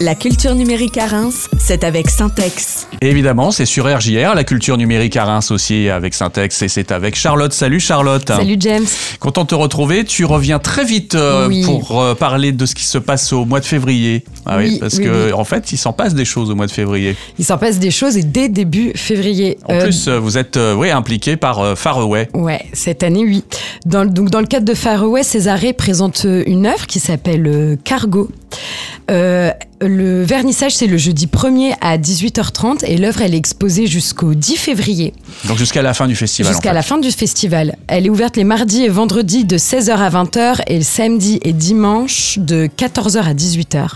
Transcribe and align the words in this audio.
La 0.00 0.14
culture 0.14 0.54
numérique 0.54 0.96
à 0.96 1.06
Reims, 1.06 1.48
c'est 1.58 1.82
avec 1.82 2.08
Syntex. 2.08 2.86
Évidemment, 3.00 3.50
c'est 3.50 3.66
sur 3.66 3.84
RJR, 3.92 4.34
la 4.36 4.44
culture 4.44 4.76
numérique 4.76 5.16
à 5.16 5.24
Reims 5.24 5.50
aussi 5.50 5.88
avec 5.88 6.14
Syntex 6.14 6.62
et 6.62 6.68
c'est 6.68 6.92
avec 6.92 7.16
Charlotte. 7.16 7.52
Salut 7.52 7.80
Charlotte. 7.80 8.28
Salut 8.28 8.56
James. 8.60 8.86
Content 9.18 9.42
de 9.42 9.48
te 9.48 9.54
retrouver. 9.56 10.04
Tu 10.04 10.24
reviens 10.24 10.60
très 10.60 10.84
vite 10.84 11.16
euh, 11.16 11.48
Oui. 11.48 11.64
pour 11.64 12.00
euh, 12.00 12.14
parler 12.14 12.52
de 12.52 12.64
ce 12.64 12.76
qui 12.76 12.84
se 12.84 12.98
passe 12.98 13.32
au 13.32 13.44
mois 13.44 13.58
de 13.58 13.64
février. 13.64 14.22
Ah 14.46 14.58
Oui, 14.58 14.76
parce 14.78 15.00
que 15.00 15.32
en 15.32 15.42
fait, 15.44 15.72
il 15.72 15.76
s'en 15.78 15.92
passe 15.92 16.14
des 16.14 16.24
choses 16.24 16.48
au 16.50 16.54
mois 16.54 16.66
de 16.66 16.72
février. 16.72 17.16
Il 17.40 17.44
s'en 17.44 17.58
passe 17.58 17.80
des 17.80 17.90
choses 17.90 18.16
et 18.16 18.22
dès 18.22 18.48
début 18.48 18.92
février. 18.94 19.58
En 19.64 19.74
Euh, 19.74 19.82
plus, 19.82 20.06
vous 20.08 20.38
êtes 20.38 20.58
oui, 20.76 20.90
impliqué 20.92 21.36
par 21.36 21.76
Faraway. 21.76 22.28
Ouais, 22.34 22.64
cette 22.72 23.02
année, 23.02 23.24
oui. 23.24 23.42
Dans, 23.84 24.04
le- 24.04 24.10
donc, 24.10 24.30
dans 24.30 24.40
le 24.40 24.46
cadre 24.46 24.64
de 24.66 24.74
Faraway, 24.74 25.24
Césarée 25.24 25.72
présente 25.72 26.24
une 26.46 26.66
œuvre 26.66 26.86
qui 26.86 27.00
s'appelle 27.00 27.76
Cargo. 27.82 28.28
Euh, 29.10 29.47
le 29.80 30.24
vernissage, 30.24 30.74
c'est 30.74 30.86
le 30.86 30.96
jeudi 30.96 31.26
1er 31.26 31.74
à 31.80 31.98
18h30 31.98 32.84
et 32.84 32.96
l'œuvre, 32.96 33.22
elle 33.22 33.34
est 33.34 33.38
exposée 33.38 33.86
jusqu'au 33.86 34.34
10 34.34 34.56
février, 34.56 35.14
Donc 35.44 35.56
jusqu'à 35.58 35.82
la 35.82 35.94
fin 35.94 36.08
du 36.08 36.16
festival. 36.16 36.52
jusqu'à 36.52 36.70
en 36.70 36.72
fait. 36.72 36.74
la 36.74 36.82
fin 36.82 36.98
du 36.98 37.10
festival. 37.12 37.76
Elle 37.86 38.06
est 38.06 38.10
ouverte 38.10 38.36
les 38.36 38.44
mardis 38.44 38.82
et 38.82 38.88
vendredis 38.88 39.44
de 39.44 39.56
16h 39.56 39.90
à 39.90 40.10
20h 40.10 40.62
et 40.66 40.78
le 40.78 40.84
samedi 40.84 41.38
et 41.42 41.52
dimanche 41.52 42.38
de 42.38 42.68
14h 42.76 43.18
à 43.18 43.34
18h. 43.34 43.88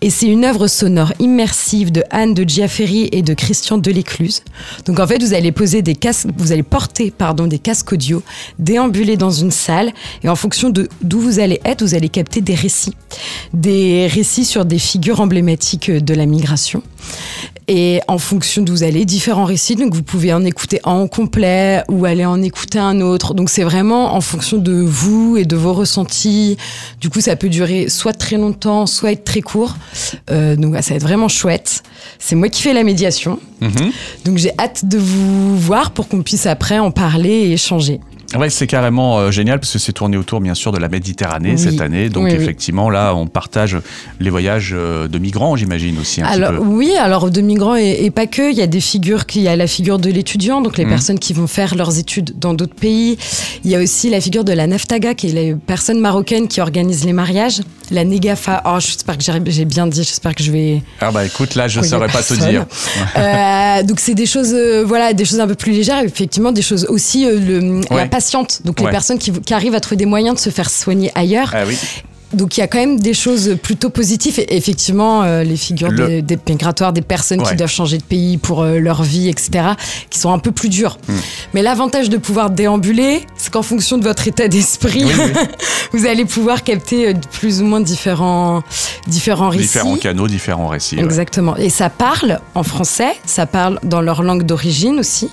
Et 0.00 0.10
c'est 0.10 0.26
une 0.26 0.44
œuvre 0.44 0.68
sonore 0.68 1.12
immersive 1.18 1.90
de 1.90 2.04
Anne 2.10 2.34
de 2.34 2.48
Giaferi 2.48 3.08
et 3.10 3.22
de 3.22 3.34
Christian 3.34 3.78
Delécluse. 3.78 4.42
Donc 4.84 5.00
en 5.00 5.06
fait, 5.08 5.20
vous 5.20 5.34
allez 5.34 5.50
poser 5.50 5.82
des 5.82 5.96
casques, 5.96 6.28
vous 6.36 6.52
allez 6.52 6.62
porter 6.62 7.10
pardon 7.10 7.48
des 7.48 7.58
casques 7.58 7.92
audio, 7.92 8.22
déambuler 8.60 9.16
dans 9.16 9.30
une 9.32 9.50
salle 9.50 9.92
et 10.22 10.28
en 10.28 10.36
fonction 10.36 10.70
de 10.70 10.88
d'où 11.02 11.18
vous 11.20 11.40
allez 11.40 11.60
être, 11.64 11.82
vous 11.82 11.94
allez 11.94 12.08
capter 12.08 12.40
des 12.40 12.54
récits, 12.54 12.94
des 13.52 14.06
récits 14.06 14.44
sur 14.44 14.64
des 14.64 14.78
figures 14.78 15.15
emblématiques 15.20 15.90
de 15.90 16.14
la 16.14 16.26
migration. 16.26 16.82
Et 17.68 18.00
en 18.06 18.18
fonction 18.18 18.62
d'où 18.62 18.72
vous 18.72 18.82
allez, 18.84 19.04
différents 19.04 19.44
récits. 19.44 19.74
Donc 19.74 19.92
vous 19.94 20.02
pouvez 20.02 20.32
en 20.32 20.44
écouter 20.44 20.80
un 20.84 20.92
en 20.92 21.08
complet 21.08 21.82
ou 21.88 22.04
aller 22.04 22.24
en 22.24 22.40
écouter 22.40 22.78
un 22.78 23.00
autre. 23.00 23.34
Donc 23.34 23.50
c'est 23.50 23.64
vraiment 23.64 24.14
en 24.14 24.20
fonction 24.20 24.58
de 24.58 24.72
vous 24.72 25.36
et 25.36 25.44
de 25.44 25.56
vos 25.56 25.72
ressentis. 25.72 26.56
Du 27.00 27.10
coup, 27.10 27.20
ça 27.20 27.34
peut 27.34 27.48
durer 27.48 27.88
soit 27.88 28.12
très 28.12 28.36
longtemps, 28.36 28.86
soit 28.86 29.12
être 29.12 29.24
très 29.24 29.40
court. 29.40 29.76
Euh, 30.30 30.54
donc 30.54 30.76
ça 30.76 30.90
va 30.90 30.96
être 30.96 31.02
vraiment 31.02 31.28
chouette. 31.28 31.82
C'est 32.20 32.36
moi 32.36 32.48
qui 32.48 32.62
fais 32.62 32.72
la 32.72 32.84
médiation. 32.84 33.40
Mhm. 33.60 33.90
Donc 34.24 34.38
j'ai 34.38 34.52
hâte 34.58 34.86
de 34.86 34.98
vous 34.98 35.58
voir 35.58 35.90
pour 35.90 36.06
qu'on 36.08 36.22
puisse 36.22 36.46
après 36.46 36.78
en 36.78 36.92
parler 36.92 37.30
et 37.30 37.52
échanger. 37.52 38.00
Ouais, 38.36 38.50
c'est 38.50 38.66
carrément 38.66 39.18
euh, 39.18 39.30
génial 39.30 39.60
parce 39.60 39.72
que 39.72 39.78
c'est 39.78 39.92
tourné 39.92 40.16
autour, 40.16 40.40
bien 40.40 40.54
sûr, 40.54 40.72
de 40.72 40.78
la 40.78 40.88
Méditerranée 40.88 41.52
Oui. 41.52 41.58
cette 41.58 41.80
année. 41.80 42.08
Donc 42.08 42.24
Oui, 42.24 42.30
oui. 42.32 42.42
effectivement, 42.42 42.90
là, 42.90 43.14
on 43.14 43.26
partage 43.28 43.76
les 44.20 44.30
voyages 44.30 44.72
euh, 44.76 45.06
de 45.06 45.18
migrants, 45.18 45.54
j'imagine 45.56 45.98
aussi 45.98 46.20
un 46.22 46.26
Alors 46.26 46.50
petit 46.50 46.58
peu. 46.58 46.64
oui, 46.66 46.92
alors 46.98 47.30
de 47.30 47.40
migrants 47.40 47.76
et, 47.76 47.98
et 48.04 48.10
pas 48.10 48.26
que. 48.26 48.50
Il 48.50 48.56
y 48.58 48.62
a 48.62 48.66
des 48.66 48.80
figures, 48.80 49.26
qui- 49.26 49.38
il 49.38 49.44
y 49.44 49.48
a 49.48 49.54
la 49.56 49.66
figure 49.68 49.98
de 49.98 50.10
l'étudiant, 50.10 50.60
donc 50.60 50.76
les 50.76 50.84
Mhm. 50.84 50.90
personnes 50.90 51.18
qui 51.20 51.32
vont 51.34 51.46
faire 51.46 51.76
leurs 51.76 51.98
études 51.98 52.34
dans 52.38 52.52
d'autres 52.52 52.74
pays. 52.74 53.16
Il 53.64 53.70
y 53.70 53.76
a 53.76 53.80
aussi 53.80 54.10
la 54.10 54.20
figure 54.20 54.44
de 54.44 54.52
la 54.52 54.66
Naftaga, 54.66 55.14
qui 55.14 55.28
est 55.28 55.32
la 55.50 55.56
personne 55.66 56.00
marocaine 56.00 56.48
qui 56.48 56.60
organise 56.60 57.04
les 57.04 57.12
mariages. 57.12 57.60
La 57.90 58.04
Negafa. 58.04 58.62
Oh, 58.66 58.78
j'espère 58.80 59.16
que 59.16 59.22
j'ai 59.50 59.64
bien 59.64 59.86
dit. 59.86 60.02
J'espère 60.02 60.34
que 60.34 60.42
je 60.42 60.50
vais. 60.50 60.82
Ah 61.00 61.10
bah 61.12 61.24
écoute, 61.24 61.54
là, 61.54 61.68
je 61.68 61.80
ne 61.80 61.84
saurais 61.84 62.08
pas 62.08 62.22
te 62.22 62.34
dire. 62.34 62.66
Euh, 63.16 63.82
donc 63.82 64.00
c'est 64.00 64.14
des 64.14 64.26
choses, 64.26 64.52
euh, 64.54 64.84
voilà, 64.86 65.12
des 65.12 65.24
choses 65.24 65.40
un 65.40 65.46
peu 65.46 65.54
plus 65.54 65.72
légères. 65.72 66.02
Effectivement, 66.02 66.52
des 66.52 66.62
choses 66.62 66.86
aussi 66.88 67.26
euh, 67.26 67.38
le, 67.40 67.80
la 67.94 68.06
patiente. 68.06 68.60
Donc 68.64 68.80
les 68.80 68.88
personnes 68.90 69.18
qui, 69.18 69.32
qui 69.32 69.54
arrivent 69.54 69.74
à 69.74 69.80
trouver 69.80 69.96
des 69.96 70.06
moyens 70.06 70.36
de 70.36 70.40
se 70.40 70.50
faire 70.50 70.68
soigner 70.70 71.10
ailleurs. 71.14 71.52
Ah 71.54 71.64
oui. 71.66 71.76
Donc 72.32 72.56
il 72.56 72.60
y 72.60 72.62
a 72.62 72.66
quand 72.66 72.78
même 72.78 72.98
des 72.98 73.14
choses 73.14 73.56
plutôt 73.62 73.88
positives. 73.88 74.38
Et 74.40 74.56
effectivement, 74.56 75.22
euh, 75.22 75.44
les 75.44 75.56
figures 75.56 75.90
Le- 75.90 76.06
des, 76.20 76.22
des 76.22 76.38
migratoires, 76.48 76.92
des 76.92 77.00
personnes 77.02 77.40
Ouais. 77.40 77.50
qui 77.50 77.56
doivent 77.56 77.70
changer 77.70 77.98
de 77.98 78.02
pays 78.02 78.36
pour 78.36 78.62
euh, 78.62 78.78
leur 78.78 79.02
vie, 79.04 79.28
etc., 79.28 79.50
qui 80.10 80.18
sont 80.18 80.32
un 80.32 80.38
peu 80.40 80.50
plus 80.50 80.68
dures. 80.68 80.98
Hmm. 81.08 81.14
Mais 81.54 81.62
l'avantage 81.62 82.08
de 82.10 82.16
pouvoir 82.16 82.50
déambuler, 82.50 83.20
qu'en 83.56 83.62
fonction 83.62 83.96
de 83.96 84.04
votre 84.04 84.28
état 84.28 84.48
d'esprit, 84.48 85.02
Oui, 85.02 85.12
oui. 85.18 85.32
vous 85.98 86.04
allez 86.04 86.26
pouvoir 86.26 86.62
capter 86.62 87.08
euh, 87.08 87.14
plus 87.32 87.62
ou 87.62 87.64
moins 87.64 87.80
différents, 87.80 88.62
différents 89.06 89.48
récits. 89.48 89.62
Différents 89.64 89.96
canaux, 89.96 90.28
différents 90.28 90.66
récits. 90.68 90.96
ouais. 90.96 91.02
Exactement. 91.02 91.56
Et 91.56 91.70
ça 91.70 91.88
parle 91.88 92.38
en 92.54 92.62
français, 92.62 93.12
ça 93.24 93.46
parle 93.46 93.78
dans 93.82 94.02
leur 94.02 94.22
langue 94.22 94.42
d'origine 94.42 94.98
aussi. 94.98 95.30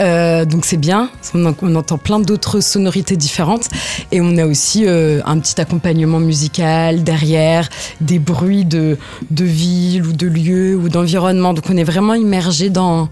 Euh, 0.00 0.44
donc 0.44 0.64
c'est 0.64 0.76
bien, 0.76 1.08
on, 1.34 1.46
en- 1.46 1.54
on 1.62 1.74
entend 1.76 1.98
plein 1.98 2.18
d'autres 2.18 2.58
sonorités 2.58 3.16
différentes 3.16 3.68
et 4.10 4.20
on 4.20 4.36
a 4.38 4.44
aussi 4.46 4.82
euh, 4.84 5.20
un 5.24 5.38
petit 5.38 5.60
accompagnement 5.60 6.18
musical 6.18 7.04
derrière, 7.04 7.68
des 8.00 8.18
bruits 8.18 8.64
de, 8.64 8.98
de 9.30 9.44
ville 9.44 10.04
ou 10.04 10.12
de 10.12 10.26
lieu 10.26 10.74
ou 10.74 10.88
d'environnement. 10.88 11.54
Donc 11.54 11.66
on 11.70 11.76
est 11.76 11.84
vraiment 11.84 12.14
immergé 12.14 12.70
dans, 12.70 13.08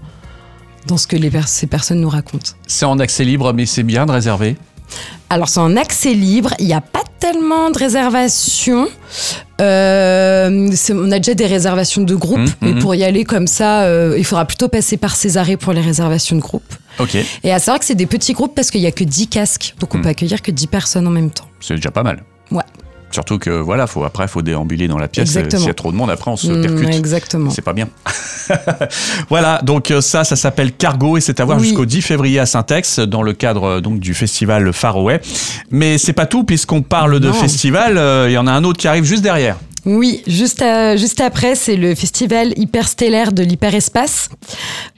dans 0.87 0.97
ce 0.97 1.07
que 1.07 1.15
les 1.15 1.29
pers- 1.29 1.47
ces 1.47 1.67
personnes 1.67 2.01
nous 2.01 2.09
racontent. 2.09 2.51
C'est 2.67 2.85
en 2.85 2.99
accès 2.99 3.23
libre, 3.23 3.53
mais 3.53 3.65
c'est 3.65 3.83
bien 3.83 4.05
de 4.05 4.11
réserver. 4.11 4.57
Alors 5.29 5.47
c'est 5.47 5.59
en 5.61 5.77
accès 5.77 6.13
libre, 6.13 6.53
il 6.59 6.65
n'y 6.65 6.73
a 6.73 6.81
pas 6.81 7.03
tellement 7.19 7.69
de 7.69 7.77
réservations. 7.77 8.87
Euh, 9.61 10.69
on 10.89 11.11
a 11.11 11.17
déjà 11.19 11.33
des 11.33 11.45
réservations 11.45 12.01
de 12.01 12.15
groupe, 12.15 12.39
Mhm, 12.39 12.53
mais 12.61 12.71
mhm. 12.73 12.79
pour 12.79 12.95
y 12.95 13.03
aller 13.03 13.23
comme 13.23 13.47
ça, 13.47 13.83
euh, 13.83 14.15
il 14.17 14.25
faudra 14.25 14.45
plutôt 14.45 14.67
passer 14.67 14.97
par 14.97 15.15
Césarée 15.15 15.55
pour 15.55 15.71
les 15.73 15.81
réservations 15.81 16.35
de 16.35 16.41
groupe. 16.41 16.73
Ok, 16.99 17.15
Et 17.43 17.53
à 17.53 17.59
savoir 17.59 17.79
que 17.79 17.85
c'est 17.85 17.95
des 17.95 18.05
petits 18.05 18.33
groupes 18.33 18.53
parce 18.55 18.69
qu'il 18.71 18.81
n'y 18.81 18.87
a 18.87 18.91
que 18.91 19.03
10 19.03 19.27
casques, 19.27 19.75
donc 19.79 19.93
on 19.93 19.97
Mhm. 19.99 20.03
peut 20.03 20.09
accueillir 20.09 20.41
que 20.41 20.51
10 20.51 20.67
personnes 20.67 21.07
en 21.07 21.11
même 21.11 21.31
temps. 21.31 21.45
c'est 21.61 21.75
déjà 21.75 21.91
pas 21.91 22.03
mal. 22.03 22.23
Ouais. 22.51 22.63
Surtout 23.11 23.37
que 23.39 23.49
voilà, 23.49 23.87
faut, 23.87 24.03
après, 24.03 24.23
il 24.25 24.29
faut 24.29 24.41
déambuler 24.41 24.87
dans 24.87 24.97
la 24.97 25.07
pièce. 25.07 25.29
Exactement. 25.29 25.59
S'il 25.59 25.67
y 25.67 25.71
a 25.71 25.73
trop 25.73 25.91
de 25.91 25.97
monde, 25.97 26.09
après, 26.09 26.31
on 26.31 26.35
se 26.37 26.47
Mm, 26.51 26.61
percute. 26.61 26.89
exactement. 26.95 27.49
C'est 27.49 27.61
pas 27.61 27.73
bien. 27.73 27.87
voilà, 29.29 29.61
donc 29.63 29.91
euh, 29.91 30.01
ça, 30.01 30.23
ça 30.23 30.35
s'appelle 30.35 30.73
Cargo 30.73 31.17
et 31.17 31.21
c'est 31.21 31.39
à 31.39 31.45
voir 31.45 31.57
Oui. 31.59 31.67
jusqu'au 31.67 31.85
10 31.85 32.01
février 32.01 32.39
à 32.39 32.45
Saint-Ex 32.45 32.99
dans 32.99 33.23
le 33.23 33.33
cadre 33.33 33.63
euh, 33.65 33.81
donc 33.81 33.99
du 33.99 34.13
festival 34.13 34.71
Faroé. 34.73 35.19
Mais 35.69 35.97
c'est 35.97 36.13
pas 36.13 36.25
tout 36.25 36.43
puisqu'on 36.43 36.81
parle 36.81 37.19
de 37.19 37.31
festival, 37.31 37.97
euh, 37.97 38.27
il 38.29 38.33
y 38.33 38.37
en 38.37 38.47
a 38.47 38.51
un 38.51 38.63
autre 38.63 38.79
qui 38.79 38.87
arrive 38.87 39.03
juste 39.03 39.23
derrière. 39.23 39.57
Oui, 39.85 40.21
juste, 40.27 40.61
à- 40.61 40.95
juste 40.95 41.21
après, 41.21 41.55
c'est 41.55 41.75
le 41.75 41.95
festival 41.95 42.53
hyperstellaire 42.57 43.31
de 43.31 43.41
l'hyperespace. 43.43 44.29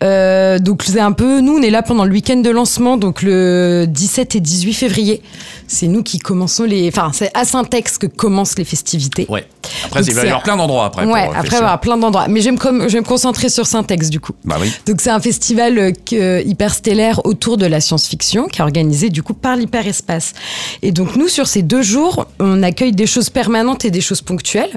Euh, 0.04 0.60
donc 0.60 0.84
c'est 0.84 1.00
un 1.00 1.14
peu, 1.14 1.40
nous 1.40 1.58
on 1.58 1.62
est 1.62 1.70
là 1.70 1.82
pendant 1.84 2.04
le 2.06 2.12
week-end 2.12 2.38
de 2.38 2.50
lancement, 2.50 2.98
donc 2.98 3.22
le 3.22 3.86
17 3.88 4.36
et 4.36 4.40
18 4.42 4.74
février. 4.74 5.22
C'est 5.68 5.88
nous 5.88 6.04
qui 6.04 6.20
commençons 6.20 6.64
les, 6.66 6.88
enfin 6.90 7.12
c'est 7.14 7.32
à 7.34 7.46
Saint-Ex 7.46 7.98
que 7.98 8.08
commencent 8.08 8.58
les 8.58 8.66
festivités. 8.66 9.26
Ouais. 9.30 9.46
Après, 9.86 10.02
Donc 10.02 10.10
il 10.10 10.16
va 10.16 10.24
y 10.24 10.28
avoir 10.28 10.44
plein 10.44 10.58
d'endroits 10.58 10.86
après. 10.86 11.04
pour, 11.04 11.14
ouais, 11.14 11.22
euh, 11.22 11.26
après 11.30 11.42
festival. 11.44 11.64
avoir 11.64 11.80
plein 11.80 11.98
d'endroits. 11.98 12.28
Mais 12.28 12.42
je 12.42 12.46
vais, 12.46 12.52
me 12.52 12.58
com- 12.58 12.84
je 12.84 12.94
vais 12.94 13.00
me 13.00 13.06
concentrer 13.06 13.48
sur 13.50 13.66
Saint-Ex 13.66 14.10
du 14.10 14.20
coup. 14.20 14.34
Bah 14.44 14.58
oui. 14.60 14.70
Donc 14.86 15.00
c'est 15.00 15.10
un 15.10 15.20
festival 15.22 15.94
euh, 16.14 16.42
hyperstellaire 16.46 17.26
autour 17.26 17.58
de 17.58 17.66
la 17.66 17.80
science-fiction 17.80 18.48
qui 18.48 18.60
est 18.60 18.64
organisé 18.64 19.10
du 19.10 19.24
coup 19.24 19.34
par 19.34 19.56
l'hyperespace. 19.56 20.34
Et 20.82 20.92
donc 20.92 21.16
nous 21.16 21.30
sur 21.30 21.48
ces 21.48 21.62
deux 21.62 21.82
jours, 21.82 22.26
on 22.40 22.62
accueille 22.64 22.92
des 22.92 23.08
choses 23.08 23.30
permanentes 23.30 23.86
et 23.86 23.92
des 23.92 24.02
choses 24.02 24.22
ponctuelles. 24.22 24.72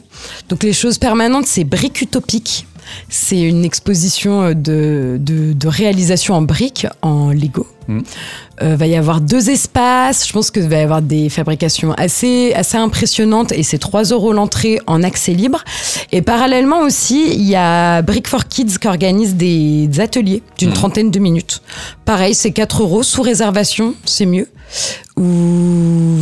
Donc 0.49 0.63
les 0.63 0.73
choses 0.73 0.99
permanentes, 0.99 1.47
c'est 1.47 1.65
Briques 1.65 2.03
Utopiques. 2.03 2.67
C'est 3.09 3.41
une 3.41 3.65
exposition 3.65 4.43
euh, 4.43 4.55
de, 4.55 5.17
de, 5.21 5.53
de 5.53 5.69
réalisation 5.69 6.35
en 6.35 6.43
briques, 6.43 6.87
en 7.03 7.31
Lego. 7.31 7.67
Euh, 8.63 8.75
va 8.77 8.87
y 8.87 8.97
avoir 8.97 9.21
deux 9.21 9.49
espaces. 9.51 10.27
Je 10.27 10.33
pense 10.33 10.51
que 10.51 10.59
va 10.61 10.77
y 10.79 10.81
avoir 10.83 11.03
des 11.03 11.29
fabrications 11.29 11.93
assez, 11.95 12.53
assez 12.55 12.77
impressionnantes 12.77 13.53
et 13.53 13.63
c'est 13.63 13.79
3 13.79 14.05
euros 14.05 14.33
l'entrée 14.33 14.81
en 14.89 15.03
accès 15.05 15.33
libre. 15.33 15.63
Et 16.13 16.21
parallèlement 16.23 16.81
aussi, 16.81 17.29
il 17.33 17.43
y 17.45 17.55
a 17.57 18.03
Brick 18.03 18.27
for 18.29 18.47
Kids 18.49 18.79
qui 18.81 18.89
organise 18.89 19.35
des, 19.37 19.87
des 19.89 20.01
ateliers 20.01 20.43
d'une 20.59 20.71
Mhm. 20.71 20.75
trentaine 20.75 21.11
de 21.13 21.19
minutes. 21.21 21.63
Pareil, 22.05 22.35
c'est 22.35 22.51
4 22.53 22.83
euros 22.83 23.03
sous 23.05 23.23
réservation, 23.23 23.95
c'est 24.05 24.27
mieux. 24.27 24.49
Où 25.17 25.23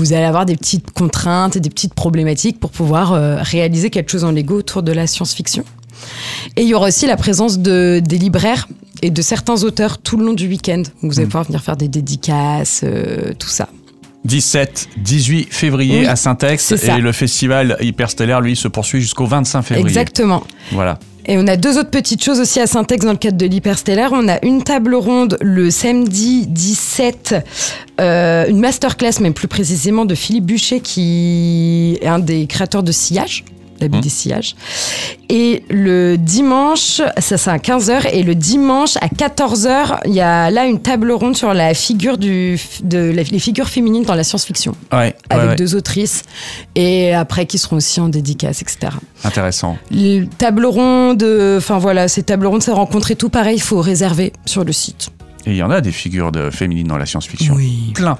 vous 0.04 0.12
allez 0.12 0.24
avoir 0.24 0.44
des 0.46 0.56
petites 0.56 0.90
contraintes 0.90 1.56
et 1.56 1.60
des 1.60 1.70
petites 1.70 1.94
problématiques 1.94 2.60
pour 2.60 2.70
pouvoir 2.70 3.12
euh, 3.12 3.36
réaliser 3.40 3.90
quelque 3.90 4.10
chose 4.10 4.24
en 4.24 4.32
Lego 4.32 4.58
autour 4.58 4.82
de 4.82 4.92
la 4.92 5.06
science-fiction. 5.06 5.64
Et 6.56 6.62
il 6.62 6.68
y 6.68 6.74
aura 6.74 6.88
aussi 6.88 7.06
la 7.06 7.16
présence 7.16 7.58
de, 7.58 8.00
des 8.04 8.18
libraires 8.18 8.68
et 9.02 9.10
de 9.10 9.22
certains 9.22 9.62
auteurs 9.64 9.98
tout 9.98 10.16
le 10.16 10.26
long 10.26 10.34
du 10.34 10.46
week-end. 10.48 10.82
Vous 11.02 11.12
allez 11.18 11.22
Mhm. 11.26 11.28
pouvoir 11.30 11.44
venir 11.44 11.62
faire 11.62 11.76
des 11.76 11.88
dédicaces, 11.88 12.82
euh, 12.84 13.32
tout 13.38 13.48
ça. 13.48 13.68
17, 14.24 14.88
18 14.98 15.48
février 15.52 16.00
Oui, 16.00 16.06
à 16.06 16.16
Saint-Ex 16.16 16.72
et 16.72 16.98
le 16.98 17.12
festival 17.12 17.76
hyperstellaire, 17.80 18.40
lui, 18.40 18.56
se 18.56 18.68
poursuit 18.68 19.00
jusqu'au 19.00 19.26
25 19.26 19.62
février. 19.62 19.86
Exactement. 19.86 20.42
Voilà. 20.72 20.98
Et 21.26 21.38
on 21.38 21.46
a 21.46 21.56
deux 21.56 21.78
autres 21.78 21.90
petites 21.90 22.22
choses 22.22 22.38
aussi 22.38 22.60
à 22.60 22.66
Saint-Ex 22.66 23.04
dans 23.04 23.12
le 23.12 23.18
cadre 23.18 23.38
de 23.38 23.46
l'hyperstellaire. 23.46 24.10
On 24.12 24.28
a 24.28 24.44
une 24.44 24.62
table 24.62 24.94
ronde 24.94 25.38
le 25.40 25.70
samedi 25.70 26.46
17, 26.46 27.34
euh, 28.00 28.46
une 28.46 28.60
masterclass 28.60 29.20
même 29.20 29.32
plus 29.32 29.48
précisément 29.48 30.04
de 30.04 30.14
Philippe 30.14 30.44
Bûcher 30.44 30.80
qui 30.80 31.98
est 32.02 32.06
un 32.06 32.18
des 32.18 32.46
créateurs 32.46 32.82
de 32.82 32.92
Sillage. 32.92 33.44
L'habit 33.80 33.98
Mmh. 33.98 34.00
des 34.00 34.08
sillages. 34.08 34.56
Et 35.28 35.64
le 35.70 36.16
dimanche, 36.16 37.00
ça 37.18 37.36
c'est 37.38 37.50
à 37.50 37.58
15h, 37.58 38.08
et 38.12 38.22
le 38.22 38.34
dimanche 38.34 38.96
à 39.00 39.08
14h, 39.08 40.00
il 40.06 40.12
y 40.14 40.20
a 40.20 40.50
là 40.50 40.64
une 40.66 40.80
table 40.80 41.10
ronde 41.12 41.36
sur 41.36 41.54
la 41.54 41.74
figure 41.74 42.18
du, 42.18 42.58
de 42.82 42.98
la- 43.14 43.22
les 43.22 43.38
figures 43.38 43.68
féminines 43.68 44.04
dans 44.04 44.14
la 44.14 44.24
science-fiction, 44.24 44.74
Ouais, 44.92 45.14
avec 45.30 45.50
ouais. 45.50 45.56
deux 45.56 45.74
autrices, 45.74 46.22
et 46.74 47.14
après 47.14 47.46
qui 47.46 47.58
seront 47.58 47.76
aussi 47.76 48.00
en 48.00 48.08
dédicace, 48.08 48.62
etc. 48.62 48.92
Intéressant. 49.24 49.76
Les 49.90 50.28
tables 50.38 50.66
rondes, 50.66 51.22
euh, 51.22 51.58
enfin 51.58 51.78
voilà, 51.78 52.08
ces 52.08 52.22
tables 52.22 52.46
rondes, 52.46 52.62
ces 52.62 52.72
rencontres 52.72 53.10
et 53.10 53.16
tout, 53.16 53.28
pareil, 53.30 53.56
il 53.56 53.62
faut 53.62 53.80
réserver 53.80 54.32
sur 54.46 54.64
le 54.64 54.72
site. 54.72 55.10
Et 55.46 55.50
il 55.50 55.56
y 55.56 55.62
en 55.62 55.70
a 55.70 55.80
des 55.80 55.92
figures 55.92 56.32
de 56.32 56.50
féminines 56.50 56.86
dans 56.86 56.96
la 56.96 57.06
science-fiction. 57.06 57.54
Oui. 57.54 57.92
Plein. 57.94 58.18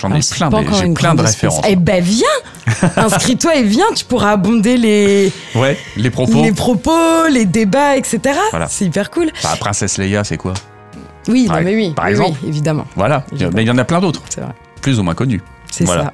J'en 0.00 0.12
ai 0.12 0.22
c'est 0.22 0.34
plein, 0.36 0.50
j'ai 0.80 0.92
plein 0.94 1.14
de 1.14 1.22
références. 1.22 1.58
espèce. 1.58 1.72
Eh 1.72 1.76
ben 1.76 2.02
viens 2.02 2.26
Inscris-toi 2.96 3.56
et 3.56 3.62
viens, 3.62 3.86
tu 3.94 4.04
pourras 4.04 4.30
abonder 4.32 4.76
les, 4.76 5.32
Ouais, 5.54 5.76
les 5.96 6.10
propos. 6.10 6.42
les 6.42 6.52
propos, 6.52 7.26
les 7.30 7.44
débats, 7.44 7.96
etc. 7.96 8.20
Voilà. 8.50 8.68
C'est 8.68 8.84
hyper 8.86 9.10
cool. 9.10 9.30
Bah, 9.42 9.56
Princesse 9.58 9.98
Leia, 9.98 10.24
c'est 10.24 10.36
quoi? 10.36 10.54
Oui, 11.28 11.46
Par- 11.46 11.58
non, 11.58 11.62
mais 11.64 11.74
oui, 11.74 11.92
par 11.94 12.06
exemple. 12.08 12.38
oui, 12.42 12.48
évidemment, 12.48 12.86
Voilà. 12.96 13.24
Évidemment. 13.32 13.52
Mais 13.54 13.62
il 13.62 13.68
y 13.68 13.70
en 13.70 13.78
a 13.78 13.84
plein 13.84 14.00
d'autres, 14.00 14.22
c'est 14.28 14.40
vrai. 14.40 14.52
plus 14.80 14.98
ou 14.98 15.02
moins 15.02 15.14
connus. 15.14 15.40
C'est 15.70 15.84
Voilà. 15.84 16.04
ça. 16.04 16.12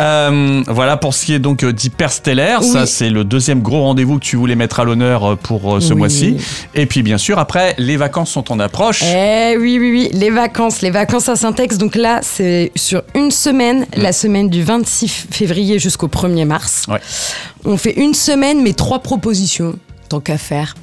Euh, 0.00 0.62
voilà 0.66 0.96
pour 0.96 1.14
ce 1.14 1.24
qui 1.26 1.34
est 1.34 1.38
donc 1.38 1.62
euh, 1.62 1.72
d'Hyperstellaire. 1.72 2.60
Oui. 2.62 2.68
Ça, 2.68 2.86
c'est 2.86 3.10
le 3.10 3.24
deuxième 3.24 3.60
gros 3.62 3.82
rendez-vous 3.82 4.18
que 4.18 4.24
tu 4.24 4.36
voulais 4.36 4.56
mettre 4.56 4.80
à 4.80 4.84
l'honneur 4.84 5.24
euh, 5.32 5.36
pour 5.36 5.80
ce 5.80 5.92
Oui. 5.92 5.98
mois-ci. 5.98 6.36
Et 6.74 6.86
puis, 6.86 7.02
bien 7.02 7.18
sûr, 7.18 7.38
après, 7.38 7.74
les 7.78 7.96
vacances 7.96 8.30
sont 8.30 8.50
en 8.52 8.58
approche. 8.60 9.02
Eh 9.04 9.56
oui, 9.58 9.78
oui, 9.78 9.90
oui, 9.92 10.08
les 10.12 10.30
vacances, 10.30 10.82
les 10.82 10.90
vacances 10.90 11.28
à 11.28 11.36
Syntex. 11.36 11.78
Donc 11.78 11.94
là, 11.94 12.20
c'est 12.22 12.72
sur 12.74 13.02
une 13.14 13.30
semaine, 13.30 13.86
la 13.96 14.12
semaine 14.12 14.48
du 14.48 14.62
26 14.62 15.26
février 15.30 15.78
jusqu'au 15.78 16.08
1er 16.08 16.44
mars. 16.44 16.86
Ouais. 16.88 17.00
On 17.64 17.76
fait 17.76 17.92
une 17.94 18.14
semaine, 18.14 18.62
mais 18.62 18.72
trois 18.72 18.98
propositions. 19.00 19.74
Tant 20.10 20.20
qu'à 20.20 20.36
faire. 20.36 20.74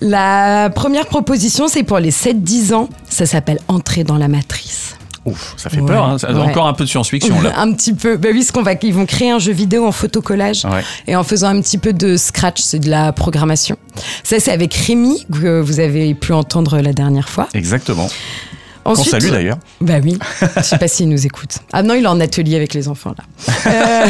La 0.00 0.70
première 0.72 1.06
proposition, 1.06 1.66
c'est 1.66 1.82
pour 1.82 1.98
les 1.98 2.12
7-10 2.12 2.72
ans. 2.72 2.88
Ça 3.08 3.26
s'appelle 3.26 3.58
Entrer 3.66 4.04
dans 4.04 4.16
la 4.16 4.28
matrice. 4.28 4.79
Ouf, 5.26 5.54
ça 5.58 5.68
fait 5.68 5.80
Ouais, 5.80 5.86
peur. 5.86 6.04
hein. 6.04 6.18
Ça- 6.18 6.32
ouais. 6.32 6.38
Encore 6.40 6.66
un 6.66 6.72
peu 6.72 6.84
de 6.84 6.88
science-fiction, 6.88 7.42
là. 7.42 7.52
un 7.58 7.72
petit 7.72 7.92
peu. 7.92 8.16
Bah 8.16 8.30
oui, 8.32 8.42
ce 8.42 8.52
qu'on 8.52 8.62
va, 8.62 8.72
ils 8.82 8.94
vont 8.94 9.04
créer 9.06 9.30
un 9.30 9.38
jeu 9.38 9.52
vidéo 9.52 9.86
en 9.86 9.92
photocollage 9.92 10.64
Ouais. 10.64 10.82
et 11.06 11.14
en 11.16 11.24
faisant 11.24 11.48
un 11.48 11.60
petit 11.60 11.76
peu 11.78 11.92
de 11.92 12.16
scratch, 12.16 12.60
c'est 12.60 12.78
de 12.78 12.88
la 12.88 13.12
programmation. 13.12 13.76
Ça, 14.24 14.40
c'est 14.40 14.50
avec 14.52 14.72
Rémi 14.74 15.26
que 15.32 15.60
vous 15.60 15.78
avez 15.80 16.14
pu 16.14 16.32
entendre 16.32 16.80
la 16.80 16.92
dernière 16.94 17.28
fois. 17.28 17.48
Exactement. 17.54 18.08
Qu'on 18.82 18.92
Ensuite, 18.92 19.10
salue 19.10 19.30
d'ailleurs. 19.30 19.58
Bah 19.82 19.96
oui, 20.02 20.18
je 20.56 20.62
sais 20.62 20.78
pas 20.78 20.88
s'il 20.88 21.10
nous 21.10 21.26
écoute. 21.26 21.58
Ah 21.70 21.82
non, 21.82 21.92
il 21.92 22.04
est 22.04 22.08
en 22.08 22.18
atelier 22.18 22.56
avec 22.56 22.72
les 22.72 22.88
enfants 22.88 23.14
là. 23.18 23.24
Euh, 23.66 24.06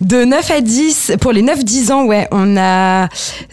de 0.00 0.24
9 0.24 0.50
à 0.52 0.60
10, 0.60 1.12
pour 1.20 1.32
les 1.32 1.42
9-10 1.42 1.90
ans, 1.90 2.04
ouais, 2.04 2.28
on 2.30 2.56
a 2.56 3.08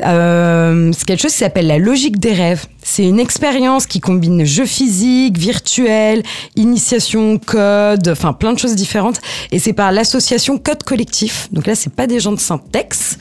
euh, 0.05 0.91
c'est 0.95 1.05
quelque 1.05 1.21
chose 1.21 1.31
qui 1.31 1.39
s'appelle 1.39 1.65
la 1.67 1.79
logique 1.79 2.19
des 2.19 2.33
rêves. 2.33 2.65
C'est 2.81 3.03
une 3.03 3.19
expérience 3.19 3.85
qui 3.85 3.99
combine 3.99 4.45
jeux 4.45 4.65
physiques, 4.65 5.37
virtuels, 5.37 6.23
initiation, 6.55 7.37
code, 7.37 8.07
enfin 8.07 8.33
plein 8.33 8.53
de 8.53 8.59
choses 8.59 8.75
différentes. 8.75 9.19
Et 9.51 9.59
c'est 9.59 9.73
par 9.73 9.91
l'association 9.91 10.57
Code 10.57 10.83
Collectif. 10.83 11.49
Donc 11.51 11.67
là, 11.67 11.75
c'est 11.75 11.91
pas 11.93 12.07
des 12.07 12.19
gens 12.19 12.31
de 12.31 12.39
Syntex, 12.39 13.17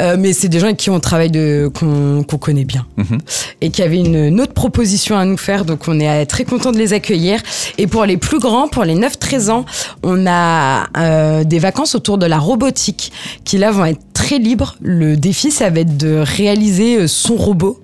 euh, 0.00 0.16
mais 0.18 0.32
c'est 0.32 0.48
des 0.48 0.58
gens 0.60 0.66
avec 0.66 0.78
qui 0.78 0.90
on 0.90 1.00
travaille 1.00 1.30
de 1.30 1.70
qu'on 1.74 2.22
qu'on 2.22 2.38
connaît 2.38 2.64
bien 2.64 2.86
Mhm. 2.96 3.18
et 3.60 3.70
qui 3.70 3.82
avaient 3.82 3.98
une, 3.98 4.16
une 4.16 4.40
autre 4.40 4.52
proposition 4.54 5.16
à 5.16 5.24
nous 5.24 5.36
faire. 5.36 5.64
Donc 5.64 5.82
on 5.88 5.98
est 6.00 6.26
très 6.26 6.44
content 6.44 6.72
de 6.72 6.78
les 6.78 6.92
accueillir. 6.92 7.40
Et 7.78 7.86
pour 7.86 8.04
les 8.06 8.16
plus 8.16 8.38
grands, 8.38 8.68
pour 8.68 8.84
les 8.84 8.94
9-13 8.94 9.50
ans, 9.50 9.64
on 10.02 10.26
a 10.26 10.86
euh, 10.96 11.44
des 11.44 11.58
vacances 11.58 11.94
autour 11.94 12.16
de 12.18 12.26
la 12.26 12.38
robotique 12.38 13.12
qui 13.44 13.58
là 13.58 13.70
vont 13.70 13.84
être 13.84 14.00
très 14.14 14.38
libres. 14.38 14.76
Le 14.80 15.16
défi, 15.16 15.50
ça 15.50 15.68
va 15.70 15.80
être 15.80 15.96
de 15.96 16.16
réaliser 16.24 16.96
euh, 17.00 17.06
son 17.06 17.36
robot. 17.36 17.80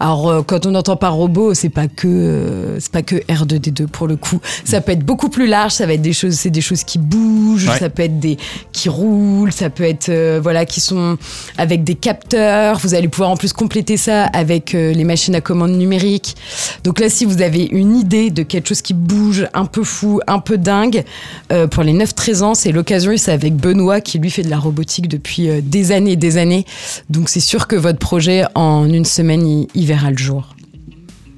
Alors 0.00 0.28
euh, 0.28 0.42
quand 0.42 0.66
on 0.66 0.74
entend 0.74 0.96
par 0.96 1.14
robot, 1.14 1.54
c'est 1.54 1.68
pas 1.68 1.88
que 1.88 2.08
euh, 2.08 2.80
c'est 2.80 2.92
pas 2.92 3.02
que 3.02 3.16
R2D2 3.16 3.86
pour 3.86 4.06
le 4.06 4.16
coup. 4.16 4.40
Ça 4.64 4.80
peut 4.80 4.92
être 4.92 5.04
beaucoup 5.04 5.28
plus 5.28 5.46
large. 5.46 5.72
Ça 5.72 5.86
va 5.86 5.94
être 5.94 6.02
des 6.02 6.12
choses, 6.12 6.34
c'est 6.34 6.50
des 6.50 6.60
choses 6.60 6.84
qui 6.84 6.98
bougent. 6.98 7.68
Ouais. 7.68 7.78
Ça 7.78 7.90
peut 7.90 8.02
être 8.02 8.18
des 8.18 8.38
qui 8.72 8.88
roulent. 8.88 9.52
Ça 9.52 9.70
peut 9.70 9.84
être 9.84 10.08
euh, 10.08 10.40
voilà 10.42 10.64
qui 10.64 10.80
sont 10.80 11.16
avec 11.58 11.84
des 11.84 11.94
capteurs. 11.94 12.78
Vous 12.78 12.94
allez 12.94 13.08
pouvoir 13.08 13.30
en 13.30 13.36
plus 13.36 13.52
compléter 13.52 13.96
ça 13.96 14.24
avec 14.26 14.74
euh, 14.74 14.92
les 14.92 15.04
machines 15.04 15.34
à 15.34 15.40
commande 15.40 15.72
numériques. 15.72 16.36
Donc 16.82 17.00
là, 17.00 17.08
si 17.08 17.24
vous 17.24 17.42
avez 17.42 17.64
une 17.64 17.96
idée 17.96 18.30
de 18.30 18.42
quelque 18.42 18.68
chose 18.68 18.82
qui 18.82 18.94
bouge, 18.94 19.46
un 19.54 19.66
peu 19.66 19.84
fou, 19.84 20.20
un 20.26 20.38
peu 20.38 20.58
dingue, 20.58 21.04
euh, 21.52 21.66
pour 21.66 21.82
les 21.82 21.92
9-13 21.92 22.42
ans, 22.42 22.54
c'est 22.54 22.72
l'occasion. 22.72 23.12
C'est 23.16 23.32
avec 23.32 23.56
Benoît 23.56 24.00
qui 24.00 24.18
lui 24.18 24.30
fait 24.30 24.42
de 24.42 24.50
la 24.50 24.58
robotique 24.58 25.08
depuis 25.08 25.62
des 25.62 25.92
années 25.92 26.12
et 26.12 26.16
des 26.16 26.36
années. 26.36 26.64
Donc 27.10 27.28
c'est 27.28 27.40
sûr 27.40 27.66
que 27.66 27.76
votre 27.76 27.98
projet 27.98 28.44
en 28.54 28.88
une 28.88 29.04
semaine, 29.04 29.46
il, 29.46 29.63
il 29.74 29.86
verra 29.86 30.10
le 30.10 30.16
jour. 30.16 30.53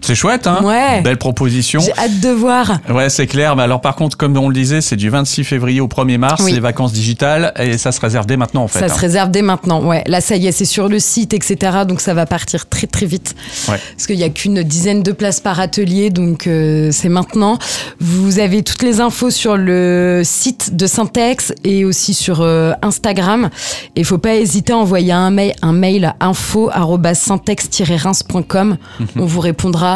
C'est 0.07 0.15
chouette, 0.15 0.47
hein 0.47 0.61
Ouais. 0.63 1.01
Belle 1.03 1.17
proposition. 1.17 1.81
J'ai 1.81 1.93
hâte 1.99 2.21
de 2.21 2.29
voir. 2.29 2.79
Ouais, 2.89 3.11
c'est 3.11 3.27
clair. 3.27 3.57
Mais 3.57 3.65
alors, 3.65 3.81
par 3.81 3.97
contre, 3.97 4.17
comme 4.17 4.37
on 4.37 4.49
le 4.49 4.55
disait, 4.55 4.81
c'est 4.81 4.95
du 4.95 5.11
26 5.11 5.43
février 5.43 5.81
au 5.81 5.89
1er 5.89 6.17
mars, 6.17 6.43
Oui. 6.45 6.53
les 6.53 6.61
vacances 6.61 6.93
digitales, 6.93 7.53
et 7.59 7.77
ça 7.77 7.91
se 7.91 8.01
réserve 8.01 8.25
dès 8.27 8.37
maintenant, 8.37 8.63
en 8.63 8.69
fait. 8.69 8.79
Ça 8.79 8.85
hein. 8.85 8.89
se 8.89 9.01
réserve 9.01 9.33
dès 9.33 9.43
maintenant. 9.43 9.83
Ouais, 9.83 10.05
là, 10.07 10.21
ça 10.21 10.37
y 10.37 10.47
est, 10.47 10.53
c'est 10.53 10.65
sur 10.65 10.89
le 10.89 11.01
site, 11.01 11.35
etc. 11.35 11.79
Donc 11.89 12.01
ça 12.01 12.15
va 12.15 12.25
partir 12.25 12.69
très 12.69 12.87
très 12.87 13.07
vite. 13.07 13.35
Ouais. 13.69 13.81
Parce 13.97 14.07
qu'il 14.07 14.17
n'y 14.17 14.23
a 14.23 14.29
qu'une 14.29 14.63
dizaine 14.63 15.03
de 15.03 15.11
places 15.11 15.41
par 15.41 15.59
atelier, 15.59 16.11
donc 16.11 16.47
euh, 16.47 16.91
c'est 16.93 17.09
maintenant. 17.09 17.59
Vous 17.99 18.39
avez 18.39 18.63
toutes 18.63 18.83
les 18.83 19.01
infos 19.01 19.31
sur 19.31 19.57
le 19.57 20.23
site 20.25 20.77
de 20.77 20.87
Syntex 20.87 21.53
et 21.65 21.85
aussi 21.85 22.15
sur 22.15 22.43
euh, 22.43 22.75
Instagram. 22.83 23.51
Et 23.97 24.01
il 24.01 24.05
faut 24.05 24.19
pas 24.19 24.37
hésiter 24.37 24.73
à 24.73 24.77
envoyer 24.77 25.11
un 25.13 25.31
mail, 25.31 25.55
un 25.63 25.73
mail 25.73 26.15
à 26.21 26.29
info-syntex-reims.com. 26.29 28.77
Mhm. 29.01 29.07
On 29.17 29.27
vous 29.27 29.41
répondra. 29.41 29.96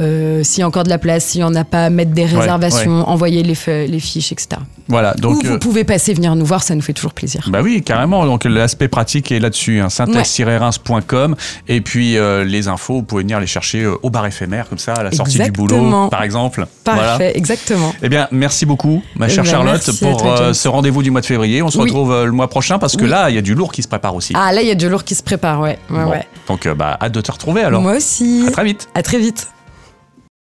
Euh, 0.00 0.42
s'il 0.42 0.60
y 0.60 0.62
a 0.62 0.66
encore 0.66 0.84
de 0.84 0.88
la 0.88 0.98
place, 0.98 1.24
s'il 1.26 1.40
n'y 1.40 1.44
en 1.44 1.54
a 1.54 1.64
pas, 1.64 1.90
mettre 1.90 2.12
des 2.12 2.24
réservations, 2.24 3.06
envoyer 3.08 3.42
les, 3.42 3.54
fiches, 3.54 4.32
etc. 4.32 4.60
Voilà, 4.88 5.14
donc. 5.14 5.36
Ou 5.36 5.46
vous 5.46 5.52
euh, 5.54 5.58
pouvez 5.58 5.84
passer 5.84 6.14
venir 6.14 6.34
nous 6.36 6.44
voir, 6.46 6.62
ça 6.62 6.74
nous 6.74 6.80
fait 6.80 6.94
toujours 6.94 7.12
plaisir. 7.12 7.46
Bah 7.50 7.60
oui, 7.62 7.82
carrément. 7.82 8.24
Donc 8.24 8.44
l'aspect 8.44 8.88
pratique 8.88 9.30
est 9.30 9.40
là-dessus. 9.40 9.80
Hein. 9.80 9.90
syntaxe-reims.com. 9.90 11.36
Et 11.68 11.80
puis 11.80 12.16
euh, 12.16 12.44
les 12.44 12.68
infos, 12.68 12.94
vous 12.94 13.02
pouvez 13.02 13.22
venir 13.22 13.40
les 13.40 13.46
chercher 13.46 13.86
au 13.86 14.10
bar 14.10 14.26
éphémère, 14.26 14.68
comme 14.68 14.78
ça, 14.78 14.94
à 14.94 15.02
la 15.02 15.12
sortie 15.12 15.38
du 15.38 15.52
boulot, 15.52 16.08
par 16.08 16.22
exemple. 16.22 16.66
Parfait, 16.84 17.02
Voilà. 17.02 17.36
exactement. 17.36 17.94
Eh 18.02 18.08
bien, 18.08 18.26
merci 18.30 18.64
beaucoup, 18.64 19.02
ma 19.16 19.26
Eh 19.26 19.30
chère 19.30 19.44
ben, 19.44 19.50
Charlotte, 19.50 19.90
pour 20.00 20.54
ce 20.54 20.68
rendez-vous 20.68 21.02
du 21.02 21.10
mois 21.10 21.20
de 21.20 21.26
février. 21.26 21.62
On 21.62 21.70
se 21.70 21.78
Oui. 21.78 21.84
retrouve 21.84 22.24
le 22.24 22.32
mois 22.32 22.48
prochain 22.48 22.78
parce 22.78 22.96
que 22.96 23.04
Oui. 23.04 23.10
là, 23.10 23.28
il 23.28 23.34
y 23.34 23.38
a 23.38 23.42
du 23.42 23.54
lourd 23.54 23.72
qui 23.72 23.82
se 23.82 23.88
prépare 23.88 24.14
aussi. 24.14 24.32
Ah 24.34 24.52
là, 24.52 24.62
il 24.62 24.68
y 24.68 24.72
a 24.72 24.74
du 24.74 24.88
lourd 24.88 25.04
qui 25.04 25.14
se 25.14 25.22
prépare, 25.22 25.60
ouais. 25.60 25.78
ouais, 25.90 26.04
Bon. 26.04 26.10
ouais. 26.10 26.26
Donc, 26.48 26.66
bah, 26.68 26.96
hâte 27.00 27.12
de 27.12 27.20
te 27.20 27.30
retrouver 27.30 27.62
alors. 27.62 27.82
Moi 27.82 27.96
aussi. 27.96 28.44
À 28.48 28.50
très 28.50 28.64
vite. 28.64 28.88
À 28.94 29.02
très 29.02 29.18
vite. 29.30 29.59